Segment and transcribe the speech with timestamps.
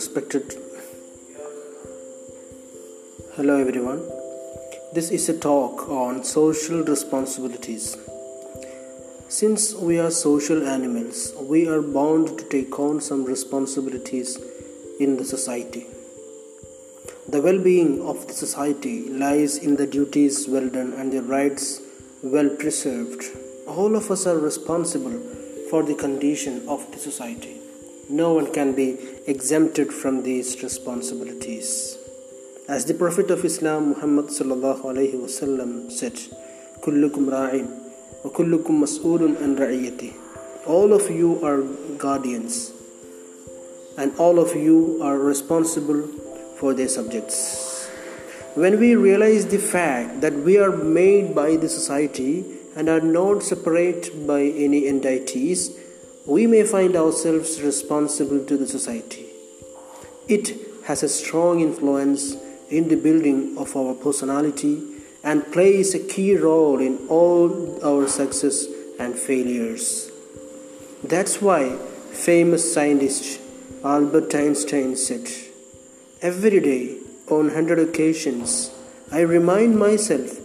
[0.00, 0.54] respected.
[3.36, 4.00] Hello, everyone.
[4.94, 7.98] This is a talk on social responsibilities.
[9.28, 14.38] Since we are social animals, we are bound to take on some responsibilities
[14.98, 15.84] in the society.
[17.28, 21.82] The well being of the society lies in the duties well done and the rights
[22.22, 23.24] well preserved.
[23.66, 25.18] All of us are responsible
[25.68, 27.59] for the condition of the society.
[28.10, 31.96] No one can be exempted from these responsibilities.
[32.68, 36.18] As the Prophet of Islam Muhammad wasallam said,
[36.80, 37.68] "Kullukum ra'in
[38.24, 40.10] wa kullukum mas'ulun an ra'iyati."
[40.66, 41.62] All of you are
[42.04, 42.72] guardians,
[43.96, 46.02] and all of you are responsible
[46.56, 47.38] for their subjects.
[48.54, 52.32] When we realize the fact that we are made by the society
[52.74, 55.70] and are not separate by any entities,
[56.26, 59.26] we may find ourselves responsible to the society.
[60.28, 60.54] It
[60.84, 62.36] has a strong influence
[62.68, 64.82] in the building of our personality
[65.24, 68.66] and plays a key role in all our success
[68.98, 70.10] and failures.
[71.02, 71.76] That's why
[72.12, 73.40] famous scientist
[73.82, 75.26] Albert Einstein said,
[76.20, 78.70] Every day, on hundred occasions,
[79.10, 80.38] I remind myself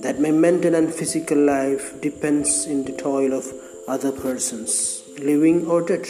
[0.00, 3.52] that my mental and physical life depends in the toil of
[3.88, 6.06] other persons living or dead.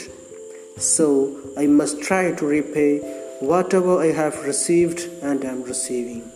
[0.77, 2.99] So I must try to repay
[3.41, 6.31] whatever I have received and am receiving.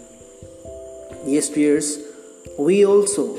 [1.25, 1.99] Yes, dears,
[2.59, 3.39] we also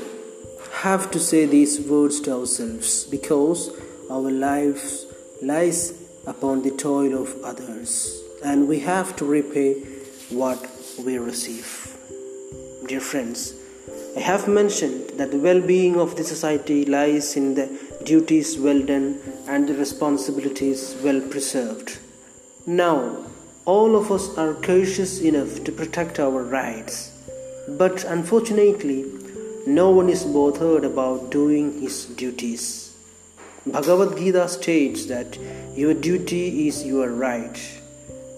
[0.82, 3.70] have to say these words to ourselves because
[4.10, 5.06] our lives
[5.42, 5.92] lies
[6.26, 9.74] upon the toil of others and we have to repay
[10.30, 10.58] what
[11.04, 11.96] we receive.
[12.88, 13.54] Dear friends,
[14.16, 17.66] I have mentioned that the well being of the society lies in the
[18.04, 21.98] duties well done and the responsibilities well preserved.
[22.66, 23.24] Now,
[23.64, 27.12] all of us are cautious enough to protect our rights,
[27.68, 29.04] but unfortunately,
[29.66, 32.94] no one is bothered about doing his duties.
[33.66, 35.38] Bhagavad Gita states that
[35.76, 37.56] your duty is your right.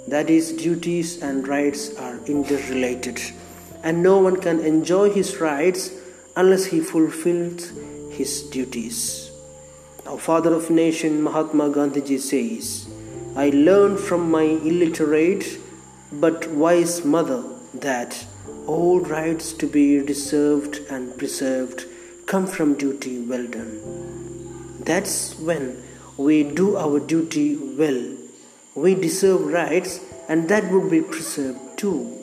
[0.08, 3.20] That is, duties and rights are interrelated
[3.84, 5.92] and no one can enjoy his rights
[6.36, 7.70] unless he fulfills
[8.10, 9.30] his duties.
[10.06, 12.86] Our father of nation Mahatma Gandhi says,
[13.34, 15.58] I learned from my illiterate
[16.12, 17.42] but wise mother
[17.72, 18.26] that
[18.66, 21.86] all rights to be deserved and preserved
[22.26, 23.72] come from duty well done.
[24.80, 25.82] That's when
[26.18, 28.02] we do our duty well.
[28.74, 32.18] We deserve rights and that would be preserved too.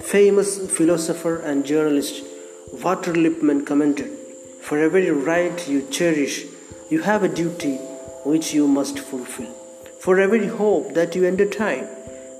[0.00, 2.22] Famous philosopher and journalist
[2.84, 4.16] Walter Lippmann commented
[4.62, 6.46] For every right you cherish,
[6.90, 7.76] you have a duty
[8.24, 9.52] which you must fulfill.
[10.00, 11.86] For every hope that you entertain,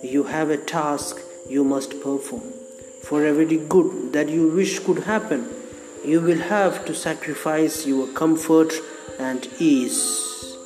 [0.02, 2.52] you have a task you must perform.
[3.02, 5.48] For every good that you wish could happen,
[6.04, 8.72] you will have to sacrifice your comfort
[9.18, 10.56] and ease.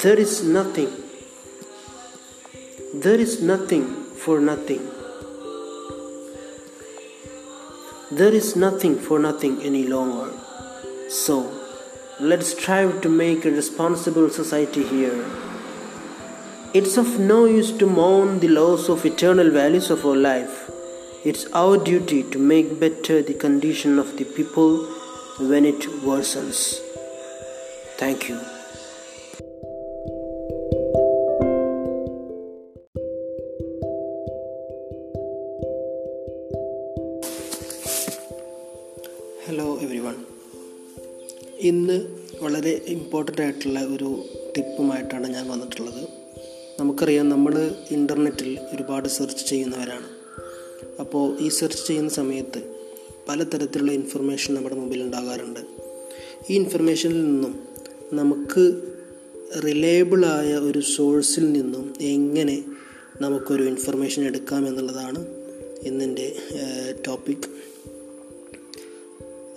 [0.00, 0.90] There is nothing,
[2.92, 4.90] there is nothing for nothing.
[8.10, 10.32] There is nothing for nothing any longer.
[11.08, 11.63] So,
[12.20, 15.24] Let's strive to make a responsible society here.
[16.72, 20.70] It's of no use to mourn the loss of eternal values of our life.
[21.24, 24.86] It's our duty to make better the condition of the people
[25.40, 26.78] when it worsens.
[27.96, 28.38] Thank you.
[39.46, 40.33] Hello, everyone.
[41.62, 42.06] ഇന്ന്
[42.42, 44.24] വളരെ important ആയിട്ടുള്ള ഒരു
[44.56, 46.08] ടിപ്പുമായിട്ടാണ് ഞാൻ വന്നിട്ടുള്ളത്.
[46.80, 50.06] നമുക്കറിയാം നമ്മൾ ഇന്റർനെറ്റിൽ ഒരുപാട് സെർച്ച് ചെയ്യുന്നവരാണ്.
[51.00, 52.62] അപ്പോൾ ഈ സെർച്ച് ചെയ്യുന്ന സമയത്ത്
[53.28, 55.60] പലതരത്തിലുള്ള ഇൻഫർമേഷൻ നമ്മുടെ മുമ്പിൽ ഉണ്ടാകാറുണ്ട്
[56.50, 57.68] ഈ ഇൻഫർമേഷനിൽ നിന്നും
[58.12, 58.82] നമുക്ക്
[59.64, 62.64] റിലയബിളായ ഒരു സോഴ്സിൽ നിന്നും എങ്ങനെ
[63.20, 65.26] നമുക്കൊരു ഇൻഫർമേഷൻ എടുക്കാം എന്നുള്ളതാണ്
[65.82, 66.36] ഇന്നിന്റെ
[67.06, 67.48] ടോപ്പിക്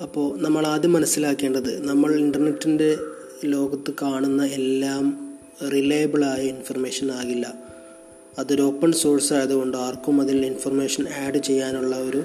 [0.01, 2.97] അപ്പോൾ നമ്മൾ ആദ്യം മനസ്സിലാക്കേണ്ടത് നമ്മൾ ഇന്റർനെറ്റിന്റെ
[3.45, 5.33] ലോകത്ത് കാണുന്ന എല്ലാം
[5.73, 7.53] റിലയബിളായ ഇൻഫർമേഷൻ ആകില്ല.
[8.39, 12.23] അതൊരു ഓപ്പൺ സോഴ്സ് ആയതുകൊണ്ട് ആർക്കും അതിൽ ഇൻഫർമേഷൻ ആഡ് ചെയ്യാനുള്ള ഒരു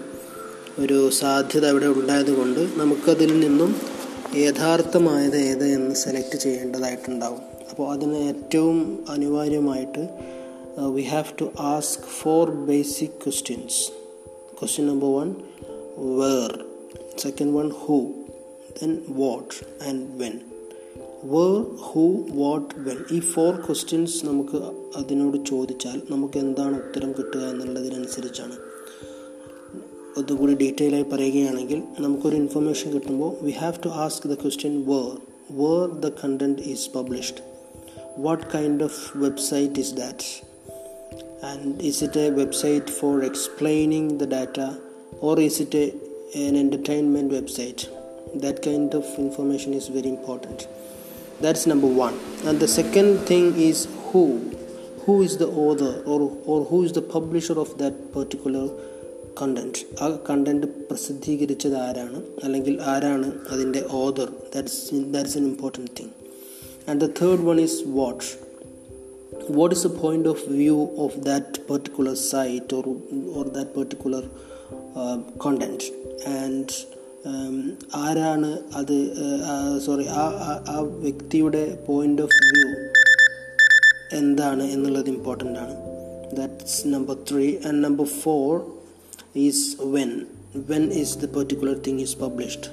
[0.78, 3.76] ഒരു സാധ്യത അവിടെ ഉണ്ടായതുകൊണ്ട് നമുക്കതിൽ നിന്നും
[4.36, 7.40] യഥാർത്ഥമായത് ഏത് എന്ന് സെലക്ട് ചെയ്യേണ്ടതായിട്ടുണ്ടാവും.
[7.70, 10.08] അപ്പോൾ അതിന് ഏറ്റവും അനിവാര്യമായിട്ട്
[10.94, 13.90] we have to ask for basic questions
[14.60, 15.34] question number one
[16.18, 16.71] where
[17.16, 17.98] second one who.
[18.80, 19.50] Then what
[19.80, 20.36] and when.
[21.24, 22.02] Where who
[22.34, 24.58] what when ഈ ഫോർ ക്വസ്റ്റ്യൻസ് നമുക്ക്
[24.96, 28.56] അതിനോട് ചോദിച്ചാൽ നമുക്ക് എന്താണ് ഉത്തരം കിട്ടുക എന്നുള്ളതിനനുസരിച്ചാണ്.
[30.16, 35.12] ഒന്നുകൂടി ഡീറ്റെയിൽ ആയി പറയുകയാണെങ്കിൽ നമുക്കൊരു ഇൻഫർമേഷൻ കിട്ടുമ്പോൾ we have to ask the question where
[35.60, 37.42] where the content is published
[38.18, 40.26] what kind of website is that
[41.42, 44.58] and is it a website for explaining the data
[45.22, 46.11] or is it a,
[46.45, 47.81] an entertainment website
[48.43, 50.67] that kind of information is very important
[51.45, 52.15] that's number one
[52.45, 54.25] and the second thing is who
[55.03, 58.65] who is the author or, or who is the publisher of that particular
[59.39, 64.79] content ആ content പ്രസിദ്ധീകരിച്ചത് ആരാണ് അല്ലെങ്കിൽ ആരാണ് അതിൻ്റെ author that's
[65.15, 66.13] that's an important thing
[66.89, 68.25] and the third one is what
[69.57, 72.83] what is the point of view of that particular site or
[73.37, 74.21] or that particular
[75.02, 75.16] uh,
[75.46, 75.86] and
[76.40, 76.70] and
[77.94, 78.96] ആരാണ് അത്
[79.84, 80.24] sorry ആ
[80.68, 82.68] ആ വ്യക്തിയുടെ പോയിന്റ് ഓഫ് വ്യൂ
[84.20, 85.74] എന്താണ് എന്നുള്ളത് important ആണ്.
[86.38, 88.50] That's number three and number four
[89.36, 89.66] is
[89.96, 90.12] when
[90.70, 92.70] when is the particular thing is published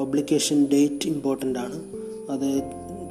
[0.00, 1.78] publication date important ആണ്.
[2.30, 2.48] അത്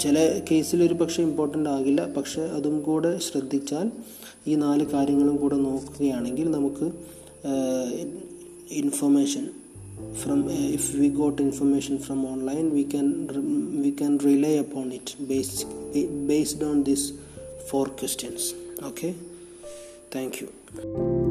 [0.01, 0.17] ചില
[0.51, 2.01] കേസിൽ ഒരു പക്ഷേ ഇമ്പോർട്ടന്റ് ആകില്ല.
[2.17, 3.87] പക്ഷേ അതും കൂടെ ശ്രദ്ധിച്ചാൽ
[4.47, 6.85] ഈ നാല് കാര്യങ്ങളും കൂടെ നോക്കുകയാണെങ്കിൽ നമുക്ക്
[7.43, 7.89] Uh,
[8.69, 9.53] information
[10.15, 15.15] from uh, if we got information from online we can we can rely upon it
[15.27, 15.65] based
[16.27, 17.13] based on these
[17.69, 18.53] four questions.
[18.83, 19.15] Okay?
[20.11, 21.30] Thank you.